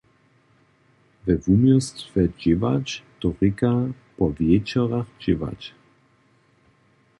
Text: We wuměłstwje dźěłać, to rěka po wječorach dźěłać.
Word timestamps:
We 1.25 1.33
wuměłstwje 1.43 2.21
dźěłać, 2.39 2.87
to 3.19 3.27
rěka 3.39 3.73
po 4.17 4.25
wječorach 4.37 5.09
dźěłać. 5.21 5.61